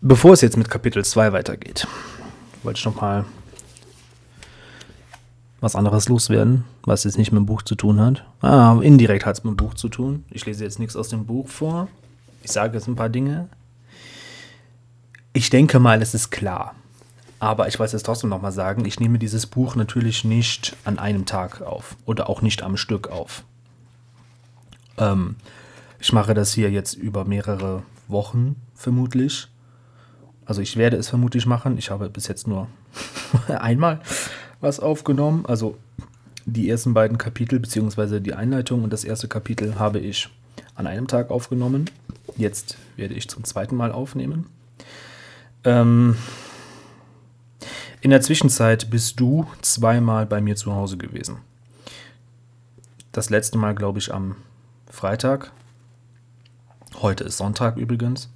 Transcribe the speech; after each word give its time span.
bevor 0.00 0.32
es 0.32 0.40
jetzt 0.40 0.56
mit 0.56 0.70
Kapitel 0.70 1.04
2 1.04 1.32
weitergeht, 1.32 1.86
wollte 2.62 2.78
ich 2.78 2.84
noch 2.84 3.00
mal 3.00 3.24
was 5.60 5.76
anderes 5.76 6.08
loswerden, 6.08 6.64
was 6.82 7.04
jetzt 7.04 7.16
nicht 7.16 7.32
mit 7.32 7.40
dem 7.40 7.46
Buch 7.46 7.62
zu 7.62 7.74
tun 7.74 8.00
hat. 8.00 8.24
Ah, 8.42 8.78
indirekt 8.82 9.24
hat 9.24 9.38
es 9.38 9.44
mit 9.44 9.52
dem 9.52 9.56
Buch 9.56 9.74
zu 9.74 9.88
tun. 9.88 10.24
Ich 10.30 10.44
lese 10.44 10.62
jetzt 10.62 10.78
nichts 10.78 10.94
aus 10.94 11.08
dem 11.08 11.24
Buch 11.24 11.48
vor. 11.48 11.88
Ich 12.42 12.52
sage 12.52 12.74
jetzt 12.74 12.86
ein 12.86 12.96
paar 12.96 13.08
Dinge. 13.08 13.48
Ich 15.32 15.48
denke 15.48 15.78
mal, 15.78 16.02
es 16.02 16.12
ist 16.14 16.30
klar. 16.30 16.74
Aber 17.40 17.66
ich 17.68 17.78
weiß 17.78 17.94
es 17.94 18.02
trotzdem 18.02 18.30
noch 18.30 18.40
mal 18.40 18.52
sagen, 18.52 18.84
ich 18.84 19.00
nehme 19.00 19.18
dieses 19.18 19.46
Buch 19.46 19.74
natürlich 19.74 20.24
nicht 20.24 20.76
an 20.84 20.98
einem 20.98 21.26
Tag 21.26 21.62
auf 21.62 21.96
oder 22.04 22.28
auch 22.28 22.42
nicht 22.42 22.62
am 22.62 22.76
Stück 22.76 23.08
auf. 23.08 23.44
Ähm, 24.98 25.36
ich 25.98 26.12
mache 26.12 26.34
das 26.34 26.52
hier 26.52 26.70
jetzt 26.70 26.94
über 26.94 27.24
mehrere 27.24 27.82
Wochen 28.08 28.56
vermutlich. 28.74 29.48
Also 30.46 30.60
ich 30.60 30.76
werde 30.76 30.96
es 30.96 31.08
vermutlich 31.08 31.46
machen. 31.46 31.78
Ich 31.78 31.90
habe 31.90 32.10
bis 32.10 32.28
jetzt 32.28 32.46
nur 32.46 32.68
einmal 33.48 34.00
was 34.60 34.80
aufgenommen. 34.80 35.46
Also 35.46 35.76
die 36.46 36.68
ersten 36.68 36.94
beiden 36.94 37.18
Kapitel 37.18 37.58
beziehungsweise 37.58 38.20
die 38.20 38.34
Einleitung 38.34 38.84
und 38.84 38.92
das 38.92 39.04
erste 39.04 39.28
Kapitel 39.28 39.78
habe 39.78 39.98
ich 39.98 40.28
an 40.74 40.86
einem 40.86 41.06
Tag 41.06 41.30
aufgenommen. 41.30 41.90
Jetzt 42.36 42.76
werde 42.96 43.14
ich 43.14 43.28
zum 43.28 43.44
zweiten 43.44 43.76
Mal 43.76 43.92
aufnehmen. 43.92 44.46
Ähm, 45.64 46.16
in 48.00 48.10
der 48.10 48.20
Zwischenzeit 48.20 48.90
bist 48.90 49.18
du 49.18 49.46
zweimal 49.62 50.26
bei 50.26 50.40
mir 50.40 50.56
zu 50.56 50.74
Hause 50.74 50.98
gewesen. 50.98 51.38
Das 53.12 53.30
letzte 53.30 53.56
Mal, 53.56 53.74
glaube 53.74 53.98
ich, 53.98 54.12
am 54.12 54.36
Freitag. 54.90 55.52
Heute 57.00 57.24
ist 57.24 57.38
Sonntag 57.38 57.76
übrigens. 57.76 58.28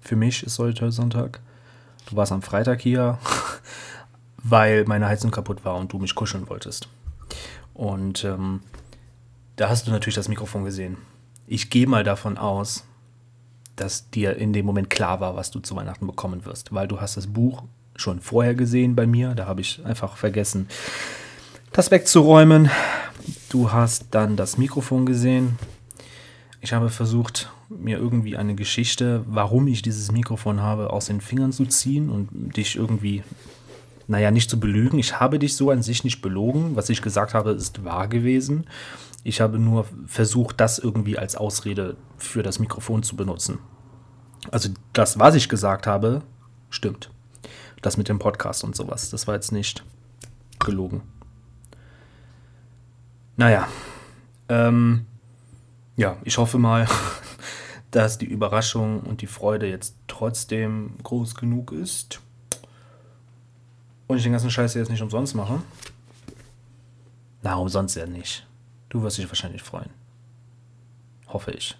Für 0.00 0.16
mich 0.16 0.42
ist 0.42 0.58
heute 0.58 0.90
Sonntag. 0.90 1.40
Du 2.08 2.16
warst 2.16 2.32
am 2.32 2.42
Freitag 2.42 2.80
hier, 2.80 3.18
weil 4.42 4.84
meine 4.86 5.06
Heizung 5.06 5.30
kaputt 5.30 5.64
war 5.64 5.76
und 5.76 5.92
du 5.92 5.98
mich 5.98 6.14
kuscheln 6.14 6.48
wolltest. 6.48 6.88
Und 7.74 8.24
ähm, 8.24 8.60
da 9.56 9.68
hast 9.68 9.86
du 9.86 9.90
natürlich 9.90 10.14
das 10.16 10.28
Mikrofon 10.28 10.64
gesehen. 10.64 10.96
Ich 11.46 11.70
gehe 11.70 11.86
mal 11.86 12.04
davon 12.04 12.38
aus, 12.38 12.84
dass 13.76 14.10
dir 14.10 14.36
in 14.36 14.52
dem 14.52 14.66
Moment 14.66 14.90
klar 14.90 15.20
war, 15.20 15.36
was 15.36 15.50
du 15.50 15.60
zu 15.60 15.76
Weihnachten 15.76 16.06
bekommen 16.06 16.44
wirst, 16.44 16.72
weil 16.74 16.88
du 16.88 17.00
hast 17.00 17.16
das 17.16 17.26
Buch 17.26 17.62
schon 17.96 18.20
vorher 18.20 18.54
gesehen 18.54 18.96
bei 18.96 19.06
mir. 19.06 19.34
Da 19.34 19.46
habe 19.46 19.60
ich 19.60 19.84
einfach 19.84 20.16
vergessen, 20.16 20.68
das 21.72 21.90
wegzuräumen. 21.90 22.70
Du 23.48 23.72
hast 23.72 24.06
dann 24.10 24.36
das 24.36 24.58
Mikrofon 24.58 25.06
gesehen. 25.06 25.58
Ich 26.60 26.72
habe 26.72 26.90
versucht, 26.90 27.50
mir 27.68 27.98
irgendwie 27.98 28.36
eine 28.36 28.54
Geschichte, 28.54 29.24
warum 29.26 29.66
ich 29.66 29.80
dieses 29.80 30.12
Mikrofon 30.12 30.60
habe, 30.60 30.90
aus 30.90 31.06
den 31.06 31.20
Fingern 31.20 31.52
zu 31.52 31.64
ziehen 31.64 32.10
und 32.10 32.56
dich 32.56 32.76
irgendwie, 32.76 33.22
naja, 34.06 34.30
nicht 34.30 34.50
zu 34.50 34.60
belügen. 34.60 34.98
Ich 34.98 35.18
habe 35.20 35.38
dich 35.38 35.56
so 35.56 35.70
an 35.70 35.82
sich 35.82 36.04
nicht 36.04 36.20
belogen. 36.20 36.76
Was 36.76 36.90
ich 36.90 37.00
gesagt 37.00 37.32
habe, 37.32 37.52
ist 37.52 37.84
wahr 37.84 38.08
gewesen. 38.08 38.66
Ich 39.24 39.40
habe 39.40 39.58
nur 39.58 39.86
versucht, 40.06 40.60
das 40.60 40.78
irgendwie 40.78 41.18
als 41.18 41.34
Ausrede 41.34 41.96
für 42.18 42.42
das 42.42 42.58
Mikrofon 42.58 43.02
zu 43.02 43.16
benutzen. 43.16 43.58
Also 44.50 44.70
das, 44.92 45.18
was 45.18 45.34
ich 45.34 45.48
gesagt 45.48 45.86
habe, 45.86 46.22
stimmt. 46.68 47.10
Das 47.80 47.96
mit 47.96 48.08
dem 48.08 48.18
Podcast 48.18 48.64
und 48.64 48.76
sowas, 48.76 49.08
das 49.08 49.26
war 49.26 49.34
jetzt 49.34 49.52
nicht 49.52 49.82
gelogen. 50.58 51.00
Naja, 53.36 53.68
ähm, 54.50 55.06
ja, 56.00 56.16
ich 56.24 56.38
hoffe 56.38 56.56
mal, 56.56 56.88
dass 57.90 58.16
die 58.16 58.24
Überraschung 58.24 59.00
und 59.00 59.20
die 59.20 59.26
Freude 59.26 59.68
jetzt 59.68 59.94
trotzdem 60.08 60.94
groß 61.02 61.34
genug 61.34 61.72
ist. 61.72 62.20
Und 64.06 64.16
ich 64.16 64.22
den 64.22 64.32
ganzen 64.32 64.50
Scheiß 64.50 64.72
jetzt 64.74 64.88
nicht 64.88 65.02
umsonst 65.02 65.34
mache. 65.34 65.60
Na, 67.42 67.56
umsonst 67.56 67.96
ja 67.96 68.06
nicht. 68.06 68.46
Du 68.88 69.02
wirst 69.02 69.18
dich 69.18 69.28
wahrscheinlich 69.28 69.62
freuen. 69.62 69.90
Hoffe 71.28 71.50
ich. 71.50 71.76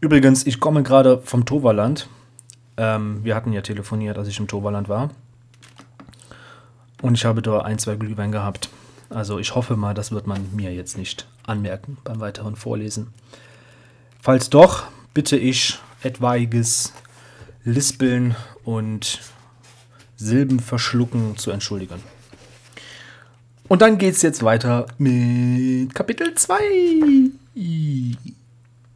Übrigens, 0.00 0.46
ich 0.46 0.60
komme 0.60 0.84
gerade 0.84 1.18
vom 1.22 1.44
Toverland. 1.44 2.08
Ähm, 2.76 3.24
wir 3.24 3.34
hatten 3.34 3.52
ja 3.52 3.60
telefoniert, 3.60 4.18
als 4.18 4.28
ich 4.28 4.38
im 4.38 4.46
Toverland 4.46 4.88
war. 4.88 5.10
Und 7.02 7.16
ich 7.16 7.24
habe 7.24 7.42
da 7.42 7.62
ein, 7.62 7.80
zwei 7.80 7.96
Glühwein 7.96 8.30
gehabt. 8.30 8.70
Also 9.14 9.38
ich 9.38 9.54
hoffe 9.54 9.76
mal, 9.76 9.94
das 9.94 10.12
wird 10.12 10.26
man 10.26 10.54
mir 10.54 10.72
jetzt 10.72 10.96
nicht 10.96 11.26
anmerken 11.46 11.98
beim 12.04 12.20
weiteren 12.20 12.56
Vorlesen. 12.56 13.08
Falls 14.20 14.50
doch, 14.50 14.84
bitte 15.14 15.36
ich 15.36 15.78
etwaiges 16.02 16.92
Lispeln 17.64 18.34
und 18.64 19.20
Silben 20.16 20.60
verschlucken 20.60 21.36
zu 21.36 21.50
entschuldigen. 21.50 22.00
Und 23.68 23.82
dann 23.82 23.98
geht 23.98 24.14
es 24.14 24.22
jetzt 24.22 24.42
weiter 24.42 24.86
mit 24.98 25.94
Kapitel 25.94 26.34
2. 26.34 26.58